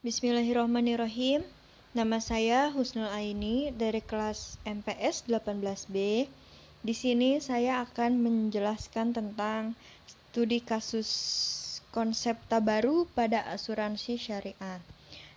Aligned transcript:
Bismillahirrahmanirrahim. 0.00 1.44
Nama 1.92 2.24
saya 2.24 2.72
Husnul 2.72 3.12
Aini 3.12 3.68
dari 3.76 4.00
kelas 4.00 4.56
MPS 4.64 5.28
18B. 5.28 6.24
Di 6.80 6.94
sini 6.96 7.36
saya 7.36 7.84
akan 7.84 8.24
menjelaskan 8.24 9.12
tentang 9.12 9.76
studi 10.08 10.64
kasus 10.64 11.04
konsep 11.92 12.40
tabaru 12.48 13.12
pada 13.12 13.44
asuransi 13.52 14.16
syariah. 14.16 14.80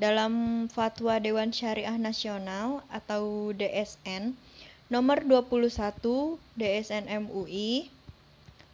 Dalam 0.00 0.64
Fatwa 0.72 1.20
Dewan 1.20 1.52
Syariah 1.52 2.00
Nasional 2.00 2.80
atau 2.88 3.52
DSN 3.52 4.32
nomor 4.88 5.20
21 5.20 6.40
DSN 6.56 7.04
MUI 7.28 7.92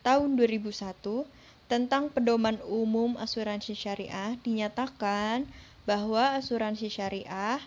tahun 0.06 0.38
2001 0.38 1.26
tentang 1.66 2.06
pedoman 2.06 2.62
umum 2.70 3.18
asuransi 3.18 3.74
syariah 3.74 4.38
dinyatakan 4.46 5.42
bahwa 5.82 6.38
asuransi 6.38 6.86
syariah 6.86 7.58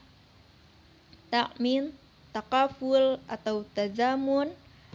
takmin, 1.28 1.92
takaful 2.32 3.20
atau 3.28 3.68
tazamun 3.76 4.52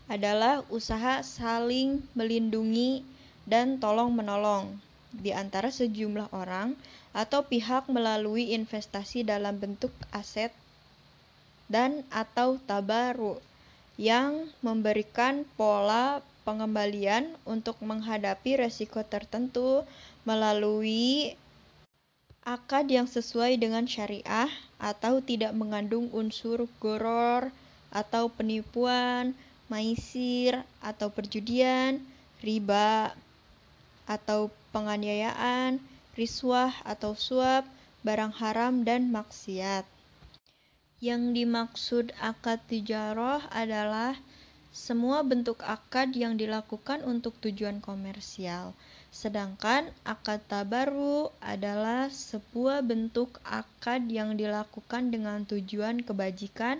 adalah 0.09 0.65
usaha 0.73 1.23
saling 1.23 2.03
melindungi 2.19 3.07
dan 3.45 3.79
tolong-menolong 3.79 4.75
di 5.15 5.35
antara 5.35 5.75
sejumlah 5.75 6.31
orang 6.31 6.79
atau 7.11 7.43
pihak 7.43 7.91
melalui 7.91 8.55
investasi 8.55 9.27
dalam 9.27 9.59
bentuk 9.59 9.91
aset 10.15 10.55
dan 11.67 12.07
atau 12.11 12.59
tabaru 12.63 13.39
yang 13.99 14.49
memberikan 14.63 15.47
pola 15.59 16.23
pengembalian 16.47 17.31
untuk 17.47 17.79
menghadapi 17.83 18.59
resiko 18.59 19.03
tertentu 19.05 19.87
melalui 20.27 21.35
akad 22.41 22.89
yang 22.89 23.05
sesuai 23.05 23.61
dengan 23.61 23.85
syariah 23.85 24.49
atau 24.81 25.21
tidak 25.21 25.53
mengandung 25.53 26.09
unsur 26.17 26.65
goror 26.81 27.53
atau 27.93 28.33
penipuan, 28.33 29.37
maisir 29.69 30.65
atau 30.81 31.13
perjudian, 31.13 32.01
riba 32.41 33.13
atau 34.09 34.49
penganiayaan, 34.73 35.79
riswah 36.17 36.75
atau 36.83 37.15
suap, 37.15 37.69
barang 38.03 38.33
haram 38.41 38.83
dan 38.83 39.13
maksiat. 39.13 39.85
Yang 41.01 41.23
dimaksud 41.33 42.07
akad 42.21 42.61
tijarah 42.69 43.45
adalah 43.53 44.17
semua 44.71 45.27
bentuk 45.27 45.67
akad 45.67 46.15
yang 46.15 46.39
dilakukan 46.39 47.03
untuk 47.03 47.35
tujuan 47.43 47.83
komersial. 47.83 48.71
Sedangkan 49.11 49.91
akad 50.07 50.39
tabaru 50.47 51.35
adalah 51.43 52.07
sebuah 52.07 52.87
bentuk 52.87 53.43
akad 53.43 54.07
yang 54.07 54.39
dilakukan 54.39 55.11
dengan 55.11 55.43
tujuan 55.43 56.07
kebajikan 56.07 56.79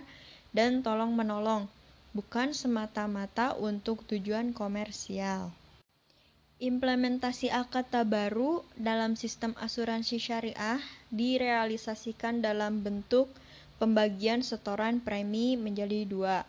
dan 0.55 0.79
tolong-menolong, 0.79 1.67
bukan 2.15 2.55
semata-mata 2.55 3.59
untuk 3.59 4.07
tujuan 4.07 4.55
komersial. 4.55 5.51
Implementasi 6.63 7.51
akad 7.51 7.91
tabaru 7.91 8.63
dalam 8.79 9.19
sistem 9.19 9.51
asuransi 9.59 10.15
syariah 10.21 10.79
direalisasikan 11.11 12.39
dalam 12.39 12.85
bentuk 12.85 13.27
pembagian 13.81 14.45
setoran 14.45 15.01
premi 15.01 15.57
menjadi 15.57 16.05
dua, 16.05 16.45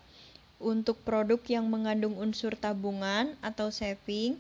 untuk 0.63 1.03
produk 1.03 1.43
yang 1.51 1.67
mengandung 1.67 2.15
unsur 2.15 2.55
tabungan 2.55 3.35
atau 3.43 3.75
saving, 3.75 4.39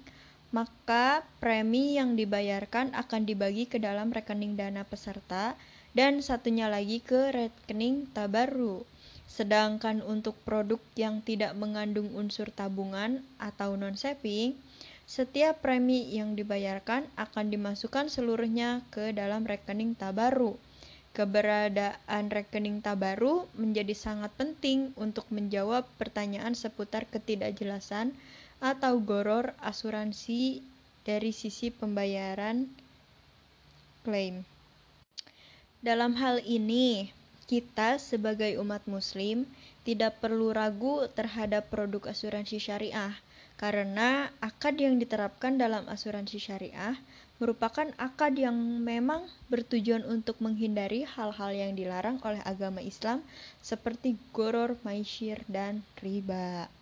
maka 0.55 1.27
premi 1.43 1.99
yang 1.99 2.15
dibayarkan 2.15 2.95
akan 2.95 3.27
dibagi 3.27 3.67
ke 3.67 3.83
dalam 3.83 4.15
rekening 4.15 4.55
dana 4.55 4.87
peserta 4.87 5.59
dan 5.93 6.23
satunya 6.23 6.71
lagi 6.71 7.03
ke 7.03 7.35
rekening 7.35 8.07
tabaru. 8.15 8.87
Sedangkan 9.27 10.05
untuk 10.05 10.37
produk 10.45 10.79
yang 10.93 11.25
tidak 11.25 11.57
mengandung 11.57 12.13
unsur 12.13 12.53
tabungan 12.53 13.25
atau 13.41 13.81
non-saving, 13.81 14.53
setiap 15.09 15.65
premi 15.65 16.05
yang 16.13 16.37
dibayarkan 16.37 17.09
akan 17.17 17.49
dimasukkan 17.49 18.13
seluruhnya 18.13 18.85
ke 18.93 19.17
dalam 19.17 19.45
rekening 19.49 19.97
tabaru. 19.97 20.57
Keberadaan 21.13 22.33
rekening 22.33 22.81
tabaru 22.81 23.45
menjadi 23.53 23.93
sangat 23.93 24.33
penting 24.41 24.97
untuk 24.97 25.29
menjawab 25.29 25.85
pertanyaan 26.01 26.57
seputar 26.57 27.05
ketidakjelasan 27.05 28.17
atau 28.65 28.97
goror 29.05 29.53
asuransi 29.61 30.65
dari 31.05 31.37
sisi 31.37 31.69
pembayaran 31.69 32.65
klaim. 34.09 34.41
Dalam 35.85 36.17
hal 36.17 36.41
ini, 36.49 37.13
kita 37.45 38.01
sebagai 38.01 38.57
umat 38.63 38.81
muslim 38.89 39.45
tidak 39.85 40.17
perlu 40.23 40.55
ragu 40.55 41.05
terhadap 41.13 41.69
produk 41.69 42.09
asuransi 42.09 42.57
syariah 42.57 43.13
karena 43.63 44.27
akad 44.43 44.75
yang 44.75 44.99
diterapkan 44.99 45.55
dalam 45.55 45.87
asuransi 45.87 46.43
syariah 46.43 46.99
merupakan 47.39 47.87
akad 47.95 48.35
yang 48.35 48.59
memang 48.83 49.23
bertujuan 49.47 50.03
untuk 50.03 50.43
menghindari 50.43 51.07
hal-hal 51.07 51.55
yang 51.55 51.79
dilarang 51.79 52.19
oleh 52.27 52.43
agama 52.43 52.83
Islam 52.83 53.23
seperti 53.63 54.19
goror, 54.35 54.75
maisir, 54.83 55.47
dan 55.47 55.87
riba. 56.03 56.67